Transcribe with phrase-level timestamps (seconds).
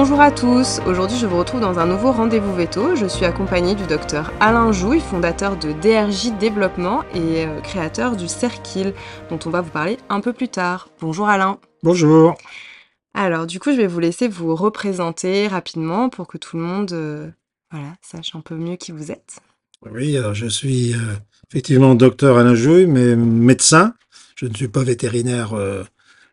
[0.00, 2.94] Bonjour à tous, aujourd'hui je vous retrouve dans un nouveau rendez-vous veto.
[2.94, 8.28] Je suis accompagnée du docteur Alain Jouy, fondateur de DRJ Développement et euh, créateur du
[8.28, 8.94] Cerquil,
[9.28, 10.88] dont on va vous parler un peu plus tard.
[11.00, 11.58] Bonjour Alain.
[11.82, 12.36] Bonjour.
[13.12, 16.92] Alors du coup je vais vous laisser vous représenter rapidement pour que tout le monde
[16.92, 17.28] euh,
[17.72, 19.40] voilà, sache un peu mieux qui vous êtes.
[19.90, 21.16] Oui, alors je suis euh,
[21.50, 23.94] effectivement docteur Alain Jouy, mais médecin.
[24.36, 25.54] Je ne suis pas vétérinaire.
[25.54, 25.82] euh,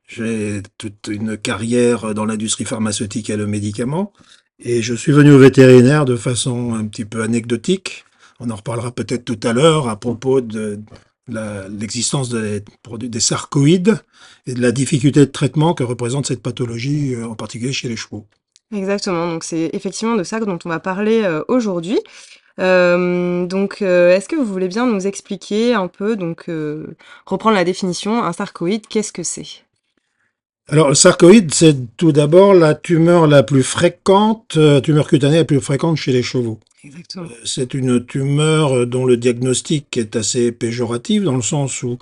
[0.07, 4.13] j'ai toute une carrière dans l'industrie pharmaceutique et le médicament.
[4.59, 8.05] Et je suis venu au vétérinaire de façon un petit peu anecdotique.
[8.39, 10.79] On en reparlera peut-être tout à l'heure à propos de
[11.27, 12.63] l'existence des
[12.97, 13.99] des sarcoïdes
[14.45, 17.95] et de la difficulté de traitement que représente cette pathologie, euh, en particulier chez les
[17.95, 18.27] chevaux.
[18.73, 21.99] Exactement, donc c'est effectivement de ça dont on va parler euh, aujourd'hui.
[22.59, 26.49] Euh, donc, est-ce que vous voulez bien nous expliquer un peu, donc
[27.25, 29.64] reprendre la définition, un sarcoïde, qu'est-ce que c'est?
[30.67, 35.45] Alors, le sarcoïde, c'est tout d'abord la tumeur la plus fréquente, euh, tumeur cutanée la
[35.45, 36.59] plus fréquente chez les chevaux.
[36.85, 37.29] Exactement.
[37.43, 41.97] C'est une tumeur euh, dont le diagnostic est assez péjoratif dans le sens où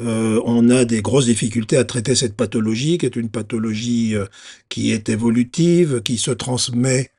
[0.00, 4.26] euh, on a des grosses difficultés à traiter cette pathologie, qui est une pathologie euh,
[4.68, 7.10] qui est évolutive, qui se transmet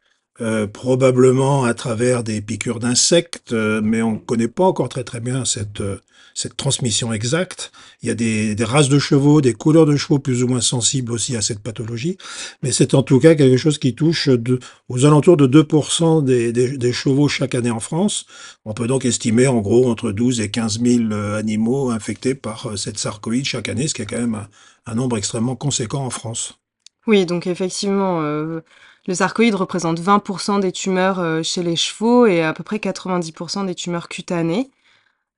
[0.41, 5.03] euh, probablement à travers des piqûres d'insectes, euh, mais on ne connaît pas encore très
[5.03, 5.99] très bien cette, euh,
[6.33, 7.71] cette transmission exacte.
[8.01, 10.61] Il y a des, des races de chevaux, des couleurs de chevaux plus ou moins
[10.61, 12.17] sensibles aussi à cette pathologie,
[12.63, 16.51] mais c'est en tout cas quelque chose qui touche de, aux alentours de 2% des,
[16.53, 18.25] des, des chevaux chaque année en France.
[18.65, 22.67] On peut donc estimer en gros entre 12 et 15 000 euh, animaux infectés par
[22.67, 24.47] euh, cette sarcoïde chaque année, ce qui est quand même un,
[24.85, 26.59] un nombre extrêmement conséquent en France.
[27.07, 28.61] Oui, donc effectivement, euh,
[29.09, 33.65] le sarcoïde représente 20% des tumeurs euh, chez les chevaux et à peu près 90%
[33.65, 34.69] des tumeurs cutanées.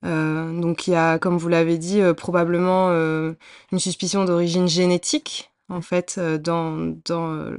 [0.04, 5.50] Euh, donc il y a, comme vous l'avez dit, euh, probablement une suspicion d'origine génétique,
[5.70, 7.50] en fait, dans, dans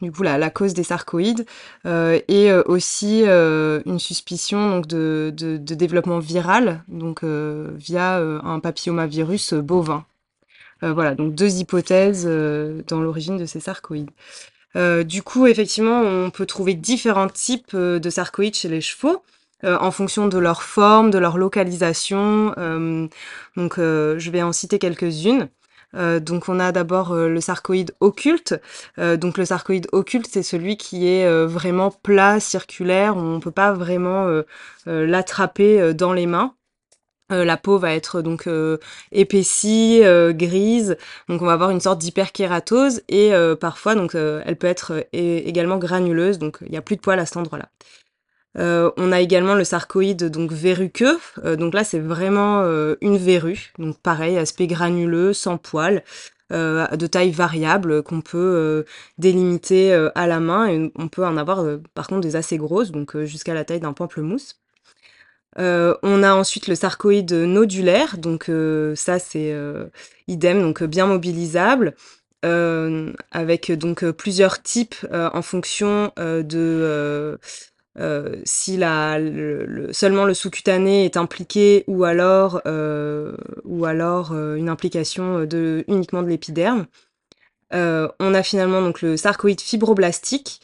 [0.00, 1.44] du la, cause des sarcoïdes,
[1.84, 10.04] et aussi une suspicion de, développement viral, donc via un papillomavirus bovin.
[10.82, 14.10] Voilà, donc deux hypothèses dans l'origine de ces sarcoïdes.
[14.76, 19.22] Euh, du coup, effectivement, on peut trouver différents types euh, de sarcoïdes chez les chevaux
[19.64, 22.54] euh, en fonction de leur forme, de leur localisation.
[23.56, 25.48] Donc, je vais en citer quelques-unes.
[25.94, 28.58] Donc, on a d'abord le sarcoïde occulte.
[28.96, 33.16] Donc, le sarcoïde occulte, c'est celui qui est vraiment plat, circulaire.
[33.16, 34.26] On ne peut pas vraiment
[34.86, 36.54] l'attraper dans les mains.
[37.32, 38.78] Euh, la peau va être donc euh,
[39.10, 40.96] épaissie, euh, grise,
[41.28, 46.58] donc on va avoir une sorte d'hyperkératose et parfois elle peut être également granuleuse, donc
[46.62, 47.68] il n'y a plus de poils à cet endroit-là.
[48.96, 52.62] On a également le sarcoïde donc verruqueux, donc là c'est vraiment
[53.00, 56.02] une verrue, donc pareil aspect granuleux, sans poils,
[56.50, 58.84] de taille variable qu'on peut
[59.18, 60.66] délimiter à la main.
[60.68, 61.64] Et on peut en avoir
[61.94, 64.61] par contre des assez grosses, donc jusqu'à la taille d'un pamplemousse.
[65.58, 69.86] Euh, on a ensuite le sarcoïde nodulaire, donc euh, ça c'est euh,
[70.28, 71.94] idem, donc bien mobilisable,
[73.30, 77.38] avec donc plusieurs types en fonction de
[78.44, 78.80] si
[79.92, 85.46] seulement le sous-cutané est impliqué ou alors, une implication
[85.86, 86.86] uniquement de l'épiderme.
[87.70, 90.60] On a finalement donc le sarcoïde fibroblastique,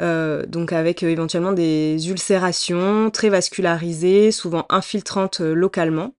[0.00, 6.14] euh, donc avec euh, éventuellement des ulcérations très vascularisées, souvent infiltrantes euh, localement.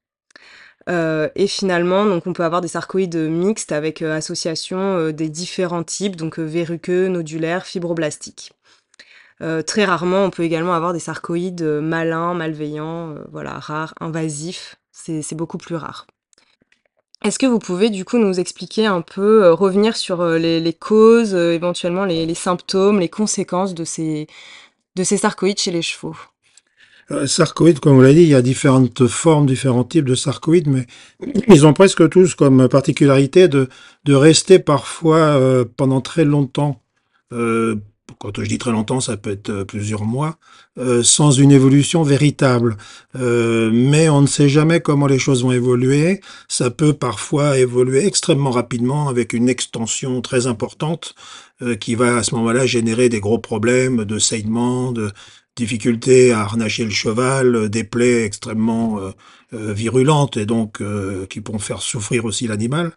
[1.36, 6.40] Et finalement, donc on peut avoir des sarcoïdes mixtes avec association des différents types, donc
[6.40, 8.54] verruqueux, nodulaires, fibroblastiques.
[9.68, 14.78] Très rarement, on peut également avoir des sarcoïdes malins, malveillants, voilà, rares, invasifs.
[14.92, 16.08] C'est beaucoup plus rare.
[17.26, 20.74] Est-ce que vous pouvez du coup nous expliquer un peu, euh, revenir sur euh, les,
[20.74, 24.28] causes, euh, éventuellement les, symptômes, les conséquences de ces,
[24.96, 26.16] de ces sarcoïdes chez les chevaux?
[27.26, 30.86] Sarcoïdes, comme vous l'avez dit, il y a différentes formes, différents types de sarcoïdes, mais
[31.48, 33.68] ils ont presque tous comme particularité de,
[34.06, 36.84] de rester parfois pendant très longtemps,
[38.18, 40.38] quand je dis très longtemps, ça peut être euh, plusieurs mois,
[40.78, 42.78] euh, sans une évolution véritable.
[43.16, 46.22] Euh, mais on ne sait jamais comment les choses vont évoluer.
[46.48, 51.16] Ça peut parfois évoluer extrêmement rapidement avec une extension très importante
[51.62, 55.12] euh, qui va à ce moment-là générer des gros problèmes de saignement, de
[55.56, 59.02] difficulté à harnacher le cheval, des plaies extrêmement
[59.52, 62.92] virulentes et donc euh, qui pourront faire souffrir aussi l'animal.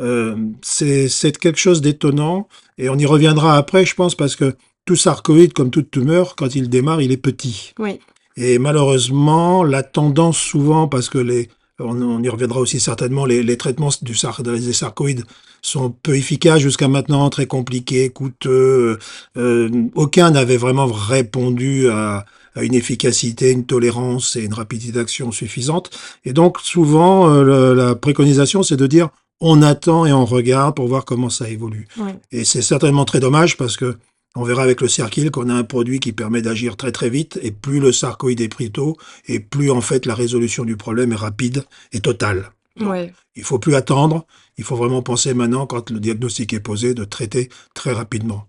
[0.00, 2.48] Euh, c'est c'est quelque chose d'étonnant
[2.78, 4.54] et on y reviendra après, je pense, parce que
[4.84, 7.72] tout sarcoïde, comme toute tumeur, quand il démarre, il est petit.
[7.78, 7.98] Oui,
[8.36, 11.48] Et malheureusement, la tendance souvent, parce que les,
[11.80, 15.24] on, on y reviendra aussi certainement, les, les traitements du sar des sarcoïdes
[15.62, 18.98] sont peu efficaces jusqu'à maintenant, très compliqués, coûteux.
[19.36, 22.24] Euh, aucun n'avait vraiment répondu à,
[22.56, 25.90] à, une efficacité, une tolérance et une rapidité d'action suffisante.
[26.24, 29.08] Et donc souvent, euh, le, la préconisation, c'est de dire
[29.40, 31.86] on attend et on regarde pour voir comment ça évolue.
[31.98, 32.18] Ouais.
[32.32, 33.96] Et c'est certainement très dommage parce que
[34.34, 37.38] on verra avec le Cerkil qu'on a un produit qui permet d'agir très très vite
[37.42, 41.12] et plus le sarcoïde est pris tôt et plus en fait la résolution du problème
[41.12, 42.50] est rapide et totale.
[42.78, 43.14] Donc, Ouais.
[43.34, 44.26] il faut plus attendre,
[44.58, 48.46] il faut vraiment penser maintenant quand le diagnostic est posé de traiter très rapidement.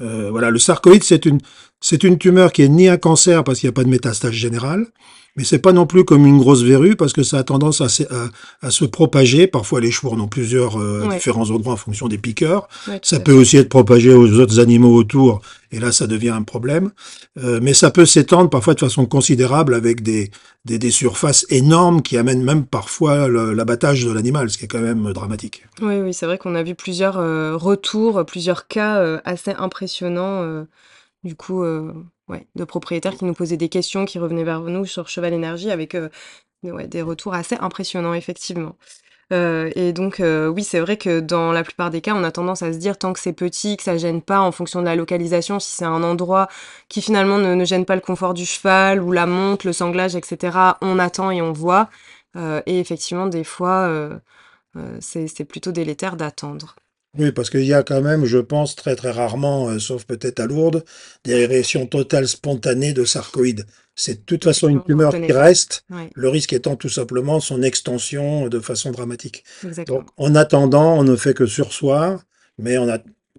[0.00, 1.40] Euh, voilà, le sarcoïde c'est une
[1.80, 4.32] c'est une tumeur qui est ni un cancer parce qu'il n'y a pas de métastase
[4.32, 4.86] générale,
[5.38, 7.88] mais c'est pas non plus comme une grosse verrue parce que ça a tendance à,
[7.88, 8.28] se- à,
[8.60, 9.46] à se propager.
[9.46, 11.14] Parfois les chevaux en ont plusieurs euh, Ouais.
[11.14, 12.68] différents endroits en fonction des piqueurs.
[12.88, 15.40] Ouais, Ça peut aussi être propagé aux autres animaux autour,
[15.70, 16.90] et là, ça devient un problème.
[17.42, 20.30] Euh, mais ça peut s'étendre parfois de façon considérable avec des,
[20.64, 24.80] des, des surfaces énormes qui amènent même parfois l'abattage de l'animal, ce qui est quand
[24.80, 25.64] même dramatique.
[25.80, 30.42] Oui, oui, c'est vrai qu'on a vu plusieurs euh, retours, plusieurs cas euh, assez impressionnants,
[30.42, 30.64] euh,
[31.22, 31.92] du coup, euh,
[32.28, 35.70] ouais, de propriétaires qui nous posaient des questions, qui revenaient vers nous sur Cheval Énergie
[35.70, 36.08] avec euh,
[36.62, 38.76] ouais, des retours assez impressionnants, effectivement.
[39.32, 42.32] Euh, et donc, euh, oui, c'est vrai que dans la plupart des cas, on a
[42.32, 44.86] tendance à se dire, tant que c'est petit, que ça gêne pas en fonction de
[44.86, 46.48] la localisation, si c'est un endroit
[46.88, 50.16] qui finalement ne, ne gêne pas le confort du cheval, ou la monte, le sanglage,
[50.16, 51.90] etc., on attend et on voit.
[52.36, 54.18] Euh, et effectivement, des fois, euh,
[54.76, 56.76] euh, c'est plutôt délétère d'attendre.
[57.18, 60.38] Oui, parce qu'il y a quand même, je pense, très très rarement, euh, sauf peut-être
[60.40, 60.84] à Lourdes,
[61.24, 63.66] des régressions totales spontanées de sarcoïdes.
[63.96, 67.62] C'est de toute façon une tumeur qui reste, Ouais, le risque étant tout simplement son
[67.62, 69.42] extension de façon dramatique.
[69.64, 69.98] exactement.
[69.98, 72.22] Donc, en attendant, on ne fait que sursoir,
[72.56, 72.98] mais on a,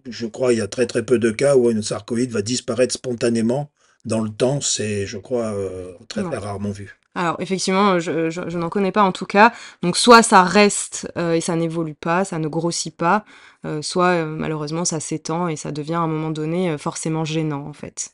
[0.09, 2.93] je crois, il y a très très peu de cas où une sarcoïde va disparaître
[2.93, 3.71] spontanément
[4.05, 4.59] dans le temps.
[4.61, 6.99] C'est, je crois, euh, très très rarement vu.
[7.19, 9.51] Alors, effectivement, je, je, n'en connais pas en tout cas.
[9.83, 13.25] Donc, soit ça reste euh, et ça n'évolue pas, ça ne grossit pas,
[13.65, 17.67] euh, soit euh, malheureusement ça s'étend et ça devient à un moment donné forcément gênant
[17.67, 18.11] en fait.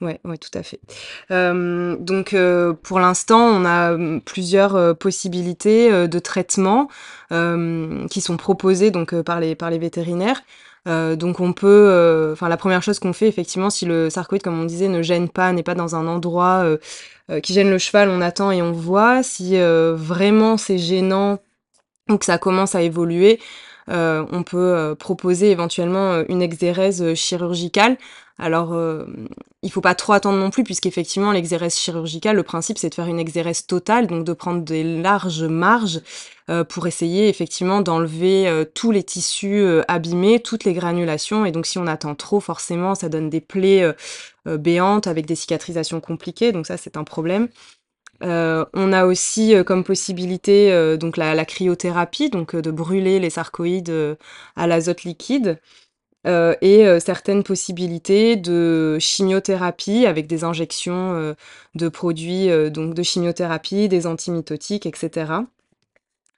[0.00, 0.80] Ouais, ouais, tout à fait.
[1.30, 2.34] Donc,
[2.82, 6.88] pour l'instant, on a hum, plusieurs possibilités de traitement
[7.30, 10.42] qui sont proposées donc par les par les vétérinaires.
[10.88, 14.42] Euh, donc, on peut, euh, enfin, la première chose qu'on fait effectivement, si le sarcoïde,
[14.42, 16.64] comme on disait, ne gêne pas, n'est pas dans un endroit
[17.30, 19.22] euh, qui gêne le cheval, on attend et on voit.
[19.22, 21.38] Si vraiment c'est gênant
[22.08, 23.38] ou que ça commence à évoluer,
[23.88, 27.96] euh, on peut euh, proposer éventuellement euh, une exérèse chirurgicale.
[28.38, 29.04] Alors, euh,
[29.62, 33.06] il faut pas trop attendre non plus, puisqu'effectivement, l'exérèse chirurgicale, le principe, c'est de faire
[33.06, 36.00] une exérèse totale, donc de prendre des larges marges
[36.68, 41.44] pour essayer effectivement d'enlever tous les tissus abîmés, toutes les granulations.
[41.44, 43.94] Et donc, si on attend trop, forcément, ça donne des plaies
[44.46, 46.50] béantes avec des cicatrisations compliquées.
[46.52, 47.48] Donc ça, c'est un problème.
[48.22, 53.30] Euh, on a aussi euh, comme possibilité euh, donc la, cryothérapie, donc de brûler les
[53.30, 54.18] sarcoïdes
[54.56, 55.58] à l'azote liquide,
[56.26, 61.34] et certaines possibilités de chimiothérapie avec des injections
[61.74, 65.32] de produits donc de chimiothérapie, des antimitotiques, etc.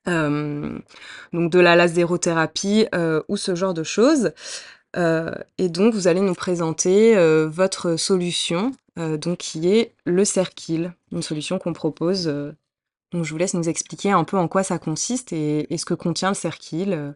[0.06, 0.84] Donc
[1.32, 2.86] de la lasérothérapie
[3.26, 4.30] ou ce genre de choses.
[4.94, 7.16] Et donc vous allez nous présenter
[7.48, 12.28] votre solution, euh, donc qui est le Cerkil, une solution qu'on propose.
[12.28, 12.52] euh,
[13.12, 15.94] donc je vous laisse nous expliquer un peu en quoi ça consiste et, ce que
[15.94, 16.92] contient le Cerkil.
[16.92, 17.12] euh.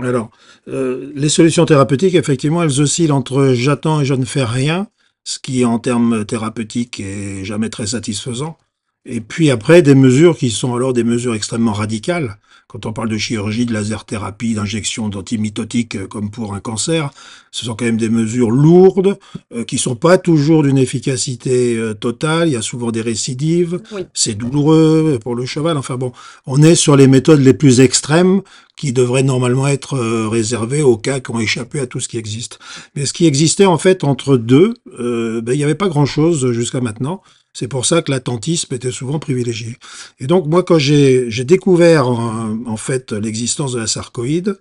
[0.00, 0.30] Alors,
[0.66, 4.88] les solutions thérapeutiques, effectivement, elles oscillent entre j'attends et je ne fais rien,
[5.22, 8.58] ce qui en termes thérapeutiques est jamais très satisfaisant.
[9.06, 12.38] Et puis après, des mesures qui sont alors des mesures extrêmement radicales.
[12.66, 17.10] Quand on parle de chirurgie, de laser thérapie, d'injection d'antimitotiques euh, comme pour un cancer,
[17.52, 19.16] ce sont quand même des mesures lourdes
[19.54, 22.48] euh, qui sont pas toujours d'une efficacité euh, totale.
[22.48, 23.80] Il y a souvent des récidives.
[23.92, 24.06] Oui.
[24.12, 25.76] C'est douloureux pour le cheval.
[25.76, 26.12] Enfin bon,
[26.46, 28.40] on est sur les méthodes les plus extrêmes
[28.76, 32.18] qui devraient normalement être euh, réservées aux cas qui ont échappé à tout ce qui
[32.18, 32.58] existe.
[32.94, 36.50] Mais ce qui existait en fait entre deux, euh, ben, il n'y avait pas grand-chose
[36.52, 37.22] jusqu'à maintenant.
[37.54, 39.76] C'est pour ça que l'attentisme était souvent privilégié.
[40.18, 44.58] Et donc moi, quand j'ai découvert en, en fait l'existence de la sarcoïde,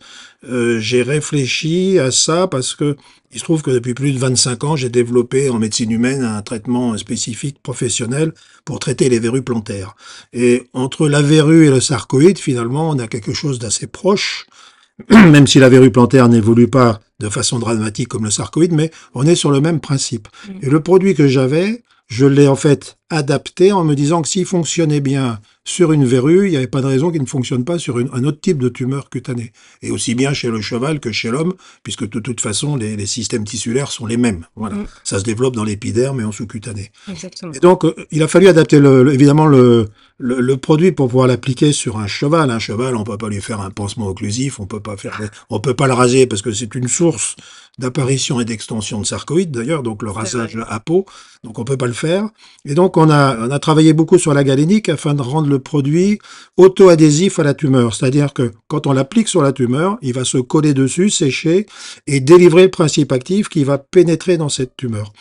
[0.47, 2.95] euh, j'ai réfléchi à ça parce que
[3.33, 6.41] il se trouve que depuis plus de 25 ans, j'ai développé en médecine humaine un
[6.43, 8.31] traitement spécifique professionnel
[8.63, 9.95] pour traiter les verrues plantaires.
[10.33, 14.45] Et entre la verrue et le sarcoïde, finalement, on a quelque chose d'assez proche,
[15.09, 19.25] même si la verrue plantaire n'évolue pas de façon dramatique comme le sarcoïde, mais on
[19.25, 20.27] est sur le même principe.
[20.47, 20.51] Mm.
[20.61, 24.45] Et le produit que j'avais, je l'ai en fait adapté en me disant que s'il
[24.45, 27.79] fonctionnait bien sur une verrue, il n'y avait pas de raison qu'il ne fonctionne pas
[27.79, 29.53] sur une- un autre type de tumeur cutanée.
[29.81, 31.53] Et aussi bien chez le cheval que chez l'homme,
[31.83, 34.45] puisque de toute façon, les, les systèmes tissulaires sont les mêmes.
[34.57, 34.75] Voilà.
[34.75, 34.87] Mm.
[35.05, 36.91] Ça se développe dans l'épiderme et en sous-cutané.
[37.09, 37.53] Exactement.
[37.53, 41.07] Et donc, euh, il a fallu adapter le, le- évidemment le, le, le produit pour
[41.07, 42.51] pouvoir l'appliquer sur un cheval.
[42.51, 45.27] Un cheval, on peut pas lui faire un pansement occlusif, on peut pas faire, des-
[45.49, 47.35] on peut pas le raser parce que c'est une source
[47.79, 51.05] d'apparition et d'extension de sarcoïdes d'ailleurs, donc le rasage à peau,
[51.43, 52.29] donc on peut pas le faire.
[52.65, 55.59] Et donc on a, on a travaillé beaucoup sur la galénique afin de rendre le
[55.59, 56.19] produit
[56.57, 60.37] auto-adhésif à la tumeur, c'est-à-dire que quand on l'applique sur la tumeur, il va se
[60.37, 61.65] coller dessus, sécher
[62.07, 65.13] et délivrer le principe actif qui va pénétrer dans cette tumeur.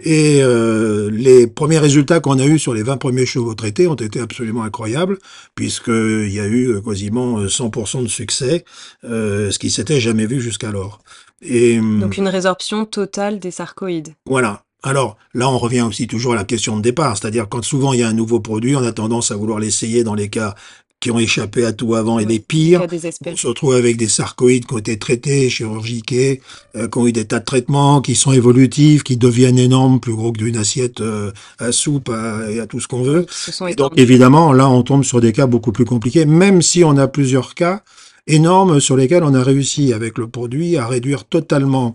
[0.00, 3.94] Et euh, les premiers résultats qu'on a eus sur les 20 premiers chevaux traités ont
[3.94, 5.18] été absolument incroyables,
[5.54, 8.64] puisqu'il y a eu euh, quasiment euh, 100% de succès,
[9.04, 11.00] euh, ce qui s'était jamais vu jusqu'alors.
[11.42, 14.14] Et Donc une résorption totale des sarcoïdes.
[14.26, 14.62] voilà.
[14.82, 18.00] Alors là, on revient aussi toujours à la question de départ, c'est-à-dire quand souvent il
[18.00, 20.54] y a un nouveau produit, on a tendance à vouloir l'essayer dans les cas
[21.00, 22.84] qui ont échappé à tout avant et Oui, les pires.
[23.26, 26.40] On se retrouve avec des sarcoïdes qui ont été traités, chirurgiqués,
[26.74, 30.14] euh, qui ont eu des tas de traitements, qui sont évolutifs, qui deviennent énormes, plus
[30.14, 31.30] gros que d'une assiette euh,
[31.60, 33.26] à soupe à- et à tout ce qu'on veut.
[33.30, 36.96] Ce donc évidemment, là, on tombe sur des cas beaucoup plus compliqués, même si on
[36.96, 37.82] a plusieurs cas
[38.26, 41.94] énormes sur lesquels on a réussi avec le produit à réduire totalement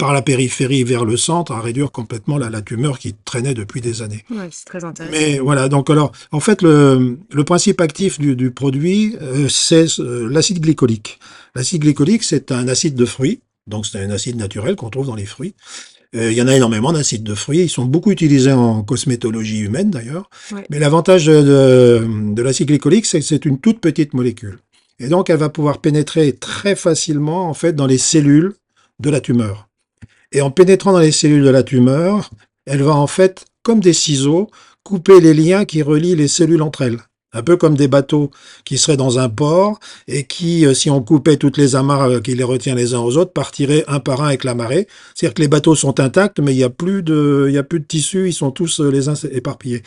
[0.00, 3.82] par la périphérie vers le centre, à réduire complètement la, la tumeur qui traînait depuis
[3.82, 4.24] des années.
[4.30, 5.16] Ouais, c'est très intéressant.
[5.16, 9.86] Mais voilà, donc alors, en fait, le, le principe actif du, du produit, euh, c'est
[9.98, 11.20] euh, l'acide glycolique.
[11.54, 15.14] L'acide glycolique, c'est un acide de fruits, donc c'est un acide naturel qu'on trouve dans
[15.14, 15.54] les fruits.
[16.16, 19.60] Euh, il y en a énormément d'acides de fruits, ils sont beaucoup utilisés en cosmétologie
[19.60, 20.28] humaine d'ailleurs.
[20.50, 20.66] Ouais.
[20.70, 24.58] Mais l'avantage de, de, de l'acide glycolique, c'est que c'est une toute petite molécule.
[24.98, 28.54] Et donc, elle va pouvoir pénétrer très facilement, en fait, dans les cellules
[28.98, 29.68] de la tumeur.
[30.32, 32.30] Et en pénétrant dans les cellules de la tumeur,
[32.66, 34.48] elle va en fait, comme des ciseaux,
[34.82, 37.00] couper les liens qui relient les cellules entre elles.
[37.32, 38.30] Un peu comme des bateaux
[38.64, 42.20] qui seraient dans un port et qui, euh, si on coupait toutes les amarres euh,
[42.20, 44.88] qui les retient les uns aux autres, partiraient un par un avec la marée.
[45.14, 47.62] C'est-à-dire que les bateaux sont intacts, mais il n'y a plus de, il y a
[47.62, 49.82] plus de tissu, ils sont tous euh, les uns éparpillés.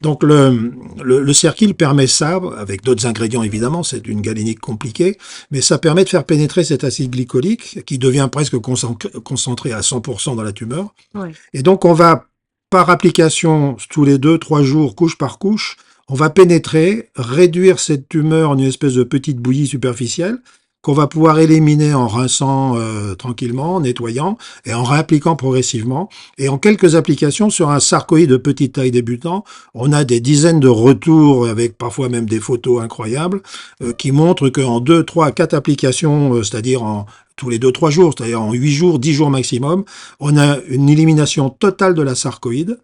[0.00, 0.72] Donc le,
[1.02, 5.16] le, le Cerkil permet ça, avec d'autres ingrédients évidemment, c'est une galénique compliquée,
[5.50, 9.80] mais ça permet de faire pénétrer cet acide glycolique qui devient presque concentré concentré à
[9.80, 10.94] 100% dans la tumeur.
[11.14, 11.32] Ouais.
[11.54, 12.26] Et donc on va,
[12.70, 15.76] par application, tous les deux, trois jours, couche par couche,
[16.08, 20.38] on va pénétrer, réduire cette tumeur en une espèce de petite bouillie superficielle
[20.86, 26.08] qu'on va pouvoir éliminer en rinçant euh, tranquillement, en nettoyant et en réappliquant progressivement.
[26.38, 29.42] Et en quelques applications sur un sarcoïde de petite taille débutant,
[29.74, 33.42] on a des dizaines de retours avec parfois même des photos incroyables
[33.82, 37.90] euh, qui montrent qu'en deux, trois, quatre applications, euh, c'est-à-dire en tous les deux, trois
[37.90, 39.84] jours, c'est-à-dire en huit jours, dix jours maximum,
[40.20, 42.78] on a une élimination totale de la sarcoïde.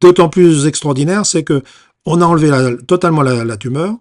[0.00, 1.62] D'autant plus extraordinaire, c'est que
[2.04, 3.94] on a enlevé la, totalement la, la tumeur.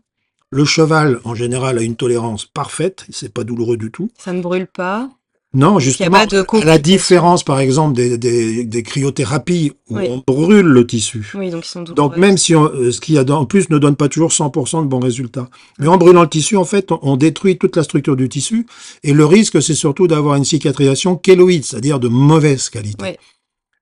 [0.51, 4.09] Le cheval, en général, a une tolérance parfaite, c'est pas douloureux du tout.
[4.17, 5.09] Ça ne brûle pas.
[5.53, 10.07] Non, a justement, pas de la différence, par exemple, des, des, des cryothérapies où Oui.
[10.09, 11.31] on brûle le tissu.
[11.33, 12.09] Oui, donc ils sont douloureux.
[12.09, 14.31] Donc même si on, euh, ce qu'il y a en plus ne donne pas toujours
[14.31, 15.47] 100% de bons résultats.
[15.79, 18.67] Mais en brûlant le tissu, en fait, on, on détruit toute la structure du tissu.
[19.03, 23.01] Et le risque, c'est surtout d'avoir une cicatrisation kéloïde, c'est-à-dire de mauvaise qualité.
[23.03, 23.15] Oui.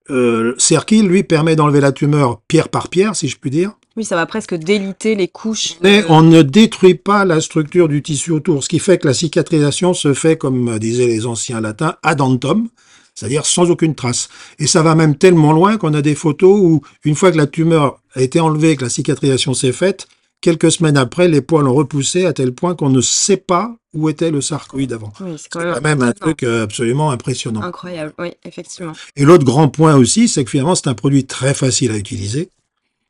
[0.10, 0.56] Euh,
[0.92, 3.72] lui, permet d'enlever la tumeur pierre par pierre, si je puis dire.
[3.96, 5.76] Oui, ça va presque déliter les couches.
[5.82, 9.14] Mais on ne détruit pas la structure du tissu autour, ce qui fait que la
[9.14, 12.70] cicatrisation se fait, comme disaient les anciens latins, adentum,
[13.14, 14.30] c'est-à-dire sans aucune trace.
[14.58, 17.48] Et ça va même tellement loin qu'on a des photos où, une fois que la
[17.48, 20.08] tumeur a été enlevée, que la cicatrisation s'est faite,
[20.44, 24.10] quelques semaines après, les poils ont repoussé à tel point qu'on ne sait pas où
[24.10, 25.14] était le sarcoïde avant.
[25.22, 27.62] Oui, c'est quand quand même un truc euh, absolument impressionnant.
[27.62, 28.14] incroyable.
[28.20, 28.94] Oui, effectivement.
[29.16, 32.50] Et l'autre grand point aussi, c'est que finalement, c'est un produit très facile à utiliser.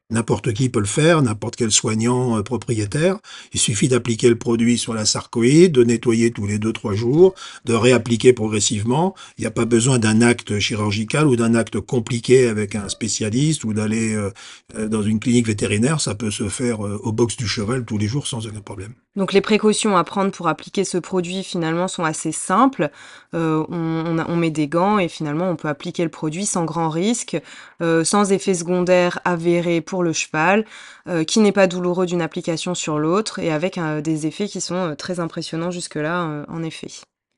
[0.09, 3.17] N'importe qui peut le faire, n'importe quel soignant euh, propriétaire.
[3.53, 7.33] Il suffit d'appliquer le produit sur la sarcoïde, de nettoyer tous les 2-3 jours,
[7.65, 9.15] de réappliquer progressivement.
[9.37, 13.63] Il n'y a pas besoin d'un acte chirurgical ou d'un acte compliqué avec un spécialiste
[13.63, 14.31] ou d'aller euh,
[14.75, 16.01] euh, dans une clinique vétérinaire.
[16.01, 18.93] Ça peut se faire au box du cheval tous les jours sans aucun problème.
[19.15, 22.89] Donc les précautions à prendre pour appliquer ce produit finalement sont assez simples.
[23.35, 27.39] Euh, on, met des gants et finalement on peut appliquer le produit sans grand risque,
[27.81, 30.65] euh, sans effet secondaire avéré pour le cheval,
[31.07, 34.95] euh, qui n'est pas douloureux d'une application sur l'autre et avec des effets qui sont
[34.97, 36.87] très impressionnants jusque-là en effet.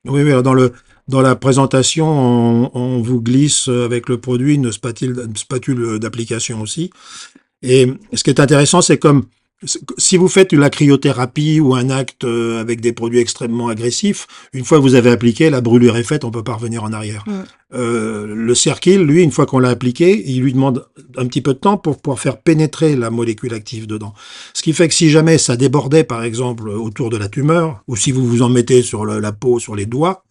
[0.06, 0.54] Oui, oui, dans
[1.08, 2.06] dans la présentation,
[2.74, 6.90] on, vous glisse avec le produit une spatule d'application aussi?
[7.62, 9.26] Et ce qui est intéressant, c'est comme
[9.64, 14.64] Si vous faites la cryothérapie ou un acte euh, avec des produits extrêmement agressifs, une
[14.64, 17.24] fois que vous avez appliqué, la brûlure est faite, on peut pas revenir en arrière.
[17.26, 17.32] Mm.
[17.74, 20.86] Euh, le Cerkil, lui, une fois qu'on l'a appliqué, il lui demande
[21.16, 24.12] un petit peu de temps pour pouvoir faire pénétrer la molécule active dedans.
[24.52, 27.96] Ce qui fait que si jamais ça débordait, par exemple, autour de la tumeur, ou
[27.96, 30.22] si vous vous en mettez sur la peau, sur les doigts,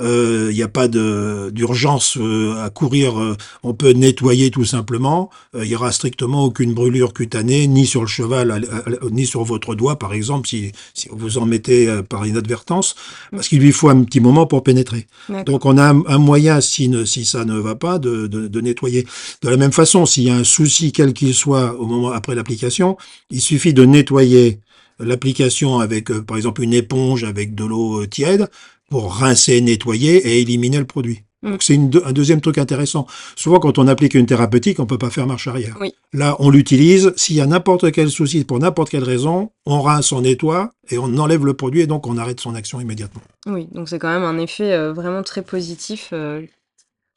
[0.00, 3.18] il n'y a pas d'urgence euh, à courir.
[3.20, 5.30] euh, on peut nettoyer tout simplement.
[5.54, 9.26] Euh, Il y aura strictement aucune brûlure cutanée, ni sur le cheval, à- à- ni
[9.26, 12.94] sur votre doigt, par exemple, si, si vous en mettez euh, par inadvertance,
[13.32, 15.06] parce qu'il lui faut un petit moment pour pénétrer.
[15.44, 18.46] Donc on a un, un moyen, si, ne- si ça ne va pas, de, de,
[18.48, 19.06] de nettoyer.
[19.42, 22.34] De la même façon, s'il y a un souci quel qu'il soit au moment après
[22.34, 22.96] l'application,
[23.30, 24.60] il suffit de nettoyer
[25.00, 28.48] l'application avec, euh, par exemple, une éponge avec de l'eau euh, tiède
[28.88, 31.22] pour rincer, nettoyer et éliminer le produit.
[31.42, 31.50] Mm.
[31.50, 33.06] Donc c'est un deuxième truc intéressant.
[33.36, 35.76] Souvent, quand on applique une thérapeutique, on peut pas faire marche arrière.
[35.80, 35.94] Oui.
[36.12, 37.12] Là, on l'utilise.
[37.16, 40.98] S'il y a n'importe quel souci pour n'importe quelle raison, on rince, on nettoie et
[40.98, 43.22] on enlève le produit et donc on arrête son action immédiatement.
[43.46, 46.10] Oui, donc c'est quand même un effet euh, vraiment très positif.
[46.12, 46.42] euh,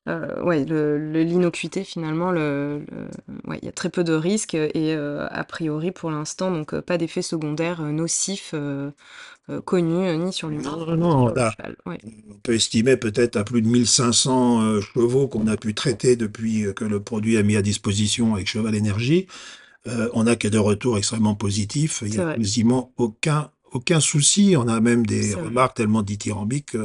[0.09, 3.09] euh, ouais, l'innocuité finalement, le, le-
[3.49, 6.73] ouais, il y a très peu de risques et euh, a priori pour l'instant, donc
[6.73, 8.91] euh, pas d'effets secondaires euh, nocifs euh,
[9.49, 11.55] euh, connus euh, ni sur l'humain Non, non, ni non, sur le là.
[11.57, 11.77] cheval.
[11.85, 11.99] Ouais.
[12.29, 16.65] On peut estimer peut-être à plus de 1500 euh, chevaux qu'on a pu traiter depuis
[16.65, 19.27] euh, que le produit a mis à disposition avec Cheval Énergie.
[19.87, 22.03] Euh, on n'a que des retours extrêmement positifs.
[22.05, 22.41] Il n'y C'est a vrai.
[22.41, 24.55] quasiment aucun, aucun souci.
[24.57, 25.47] On a même des C'est vrai.
[25.47, 26.75] remarques tellement dithyrambiques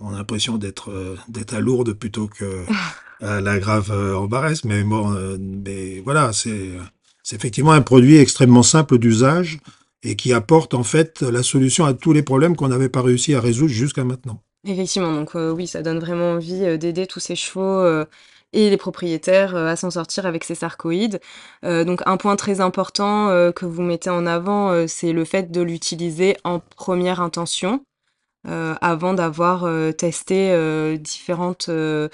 [0.00, 2.64] qu'on a l'impression d'être euh, d'être à Lourdes plutôt que
[3.20, 4.64] à la grave euh, embarrasse.
[4.64, 6.70] Mais bon, euh, mais voilà, c'est
[7.22, 9.58] c'est effectivement un produit extrêmement simple d'usage
[10.02, 13.34] et qui apporte en fait la solution à tous les problèmes qu'on n'avait pas réussi
[13.34, 14.42] à résoudre jusqu'à maintenant.
[14.66, 18.04] Effectivement, donc euh, oui, ça donne vraiment envie d'aider tous ces chevaux
[18.52, 21.20] et les propriétaires euh, à s'en sortir avec ces sarcoïdes.
[21.64, 25.50] Euh, donc un point très important euh, que vous mettez en avant, c'est le fait
[25.50, 27.84] de l'utiliser en première intention,
[28.44, 32.08] avant d'avoir euh, testé euh, différentes euh,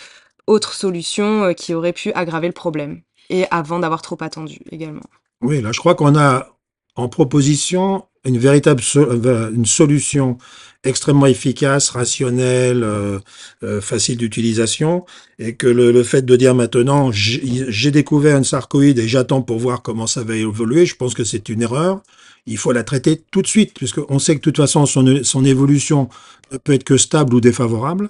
[0.46, 5.02] autres solutions euh, qui auraient pu aggraver le problème, et avant d'avoir trop attendu également.
[5.42, 6.48] Oui, là, je crois qu'on a
[6.96, 10.38] en proposition une véritable euh, une solution
[10.82, 13.18] extrêmement efficace, rationnelle, euh,
[13.62, 15.04] euh, facile d'utilisation,
[15.38, 19.58] et que le, le fait de dire maintenant j'ai découvert une sarcoïde et j'attends pour
[19.58, 22.02] voir comment ça va évoluer, je pense que c'est une erreur.
[22.46, 25.44] Il faut la traiter tout de suite, puisqu'on sait que de toute façon son, son
[25.44, 26.08] évolution
[26.52, 28.08] ne peut être que stable ou défavorable.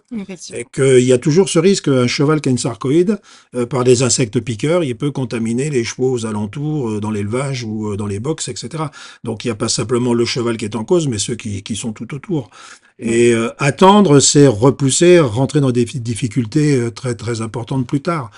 [0.59, 3.19] Et qu'il y a toujours ce risque, un cheval qui a une sarcoïde,
[3.55, 7.65] euh, par des insectes piqueurs, il peut contaminer les chevaux aux alentours, euh, dans l'élevage
[7.65, 8.85] ou euh, dans les box, etc.
[9.25, 11.63] Donc il n'y a pas simplement le cheval qui est en cause, mais ceux qui,
[11.63, 12.51] qui sont tout autour.
[12.99, 18.01] Et euh, attendre, c'est repousser, rentrer dans des fi- difficultés euh, très très importantes plus
[18.03, 18.31] tard.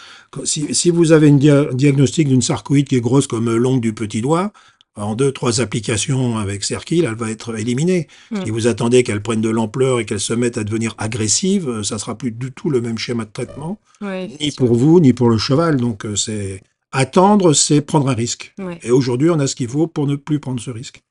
[0.44, 3.92] Si, si vous avez une dia- diagnostic d'une sarcoïde qui est grosse comme l'ongle du
[3.94, 4.52] petit doigt,
[4.96, 8.08] en deux, trois applications avec Cerkil, elle va être éliminée.
[8.30, 8.44] Mm.
[8.44, 11.82] Si vous attendez qu'elle prenne de l'ampleur et qu'elle se mette à devenir agressive, euh,
[11.82, 15.12] ça sera plus du tout le même schéma de traitement, Ouais, ni pour vous, ni
[15.12, 15.76] pour le cheval.
[15.76, 18.54] Donc euh, c'est attendre, c'est prendre un risque.
[18.58, 18.78] Ouais.
[18.82, 21.02] Et aujourd'hui, on a ce qu'il faut pour ne plus prendre ce risque.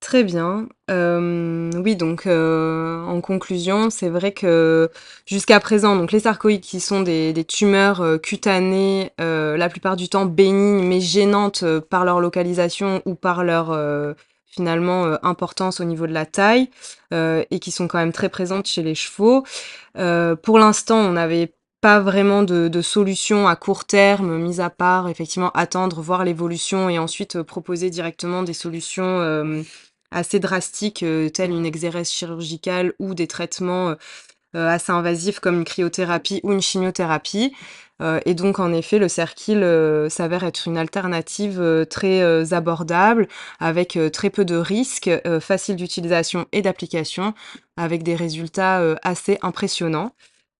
[0.00, 0.68] Très bien.
[0.90, 4.90] Euh, oui, donc euh, en conclusion, c'est vrai que
[5.24, 10.26] jusqu'à présent, donc les sarcoïdes qui sont des, tumeurs euh, cutanées, la plupart du temps
[10.26, 13.76] bénignes mais gênantes par leur localisation ou par leur
[14.46, 16.70] finalement importance au niveau de la taille
[17.12, 19.44] et qui sont quand même très présentes chez les chevaux.
[19.94, 21.52] Pour l'instant, on n'avait
[21.86, 26.88] pas vraiment de, de solution à court terme, mis à part effectivement attendre, voir l'évolution
[26.88, 29.62] et ensuite euh, proposer directement des solutions euh,
[30.10, 33.94] assez drastiques, euh, telles une exérèse chirurgicale ou des traitements
[34.52, 37.54] assez invasifs comme une cryothérapie ou une chimiothérapie.
[38.24, 43.28] Et donc, en effet, le Cerkil euh, s'avère être une alternative très abordable,
[43.60, 47.32] avec très peu de risques, facile d'utilisation et d'application,
[47.76, 50.12] avec des résultats assez impressionnants,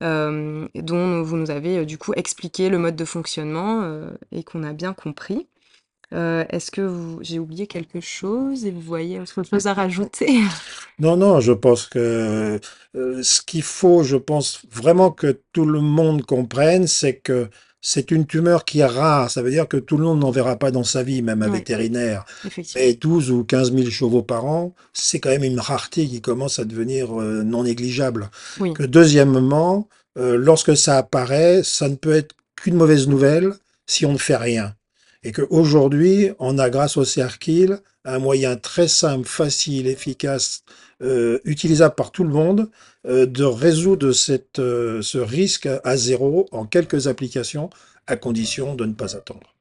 [0.02, 4.44] euh, dont vous nous avez euh, du coup expliqué le mode de fonctionnement euh, et
[4.44, 5.46] qu'on a bien compris.
[6.12, 7.18] Est-ce que vous...
[7.20, 10.40] j'ai oublié quelque chose et vous voyez autre chose à rajouter?
[10.98, 12.58] Non, non, je pense que
[12.94, 17.50] ce qu'il faut, je pense vraiment que tout le monde comprenne, c'est que
[17.88, 19.30] c'est une tumeur qui est rare.
[19.30, 21.48] Ça veut dire que tout le monde n'en verra pas dans sa vie, même un
[21.48, 22.24] vétérinaire.
[22.74, 26.58] Mais 12 ou 15 000 chevaux par an, c'est quand même une rareté qui commence
[26.58, 28.28] à devenir euh, non négligeable.
[28.58, 28.74] Oui.
[28.74, 33.52] Que deuxièmement, euh, lorsque ça apparaît, ça ne peut être qu'une mauvaise nouvelle
[33.86, 34.74] si on ne fait rien.
[35.22, 40.62] Et qu'aujourd'hui, on a, grâce au Cerkil, un moyen très simple, facile, efficace,
[41.02, 42.70] euh, utilisable par tout le monde,
[43.06, 47.68] euh, de résoudre euh, ce risque à zéro en quelques applications,
[48.06, 49.52] à condition de ne pas attendre.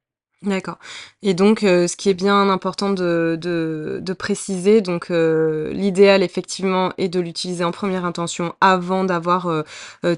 [0.43, 0.77] D'accord.
[1.23, 7.63] Et donc, ce qui est bien important de, préciser, donc l'idéal effectivement est de l'utiliser
[7.63, 9.63] en première intention avant d'avoir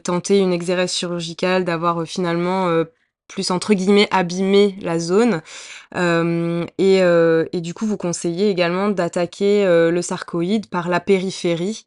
[0.03, 2.83] tenté une exérèse chirurgicale, d'avoir finalement
[3.27, 5.41] plus entre guillemets abîmé la zone.
[5.95, 10.99] Euh, et, euh, et du coup, vous conseillez également d'attaquer euh, le sarcoïde par la
[10.99, 11.85] périphérie.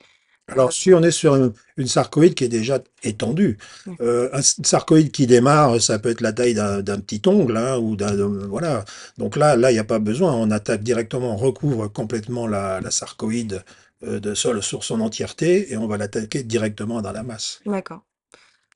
[0.48, 3.56] Alors, si on est sur une, une sarcoïde qui est déjà étendue,
[4.00, 8.16] un sarcoïde qui démarre, ça peut être la taille d'un petit ongle, hein, ou d'un,
[8.48, 8.84] voilà.
[9.16, 10.32] Donc là, là, il n'y a pas besoin.
[10.32, 13.62] On attaque directement, on recouvre complètement la, la sarcoïde
[14.02, 17.60] de sol sur son entièreté et on va l'attaquer directement dans la masse.
[17.64, 18.00] D'accord.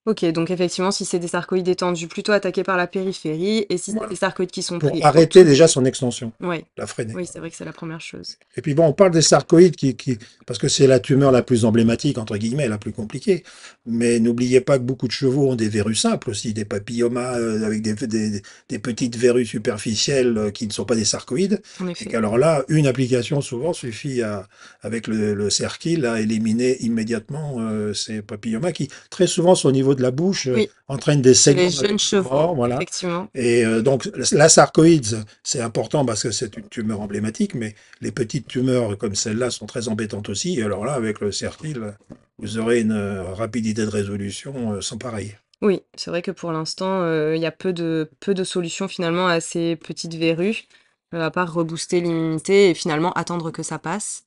[0.07, 3.87] Ok, donc effectivement, si c'est des sarcoïdes étendus, plutôt attaqués par la périphérie, et si
[3.87, 4.11] c'est Voilà.
[4.11, 7.15] des sarcoïdes qui sont Pour pris arrêter autour- déjà son extension, Ouais, la freiner.
[7.15, 8.37] oui, c'est vrai que c'est la première chose.
[8.57, 11.43] Et puis bon, on parle des sarcoïdes qui, qui parce que c'est la tumeur la
[11.43, 13.45] plus emblématique, entre guillemets, la plus compliquée.
[13.87, 17.65] Mais n'oubliez pas que beaucoup de chevaux ont des verrues simples aussi, des papillomas euh,
[17.65, 21.63] avec des, des, des petites verrues superficielles euh, qui ne sont pas des sarcoïdes.
[21.81, 22.05] En Et effet.
[22.07, 24.47] qu'alors là, une application souvent suffit à,
[24.83, 29.73] avec le, le Cerkil à éliminer immédiatement euh, ces papillomas qui très souvent sont au
[29.73, 30.71] niveau de la bouche, euh, Oui.
[30.89, 31.65] entraînent des saignements.
[31.69, 32.77] les jeunes chevaux, mort, voilà.
[32.77, 33.29] effectivement.
[33.35, 38.13] Et euh, donc, la sarcoïde, c'est important parce que c'est une tumeur emblématique, mais les
[38.13, 40.59] petites tumeurs comme celle-là sont très embêtantes aussi.
[40.59, 41.95] Et alors là, avec le Cerkil,
[42.39, 45.35] vous aurez une euh, rapidité de résolution sans pareil.
[45.63, 48.89] Oui, c'est vrai que pour l'instant, euh, il y a peu de, peu de solutions
[48.89, 50.65] finalement à ces petites verrues,
[51.13, 54.25] à part rebooster l'immunité et finalement attendre que ça passe.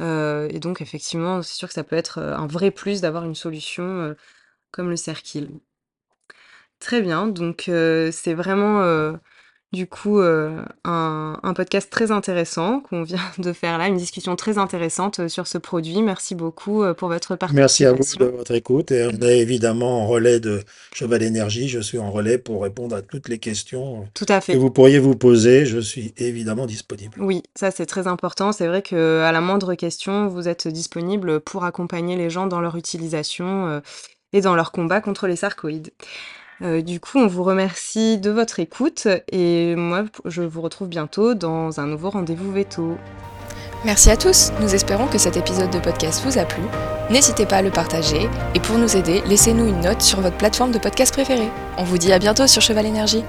[0.00, 3.36] Euh, et donc, effectivement, c'est sûr que ça peut être un vrai plus d'avoir une
[3.36, 4.14] solution euh,
[4.70, 5.48] comme le Cerkil.
[6.80, 9.12] Très bien, donc euh, c'est vraiment euh,
[9.70, 14.34] du coup euh, un, un podcast très intéressant qu'on vient de faire là, une discussion
[14.34, 16.00] très intéressante sur ce produit.
[16.00, 18.32] Merci beaucoup pour votre Merci à vous participation.
[18.32, 18.92] de votre écoute.
[18.92, 20.62] Et on est évidemment en relais de
[20.94, 21.68] Cheval Énergie.
[21.68, 24.98] Je suis en relais pour répondre à toutes les questions Tout à que vous pourriez
[24.98, 25.66] vous poser.
[25.66, 27.20] Je suis évidemment disponible.
[27.20, 28.52] Oui, ça c'est très important.
[28.52, 32.62] C'est vrai que à la moindre question, vous êtes disponible pour accompagner les gens dans
[32.62, 33.82] leur utilisation
[34.32, 35.90] et dans leur combat contre les sarcoïdes.
[36.62, 41.34] Euh, du coup, on vous remercie de votre écoute et moi, je vous retrouve bientôt
[41.34, 42.96] dans un nouveau rendez-vous veto.
[43.84, 46.62] Merci à tous, nous espérons que cet épisode de podcast vous a plu.
[47.08, 50.70] N'hésitez pas à le partager et pour nous aider, laissez-nous une note sur votre plateforme
[50.70, 51.48] de podcast préférée.
[51.78, 53.24] On vous dit à bientôt sur Cheval Énergie.